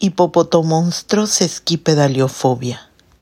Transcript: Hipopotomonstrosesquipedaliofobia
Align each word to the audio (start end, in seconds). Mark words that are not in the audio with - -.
Hipopotomonstrosesquipedaliofobia 0.00 2.89